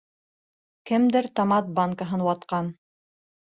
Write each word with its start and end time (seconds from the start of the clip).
Кемдер 0.91 1.29
томат 1.41 1.71
банкаһын 1.77 2.27
ватҡан. 2.33 2.77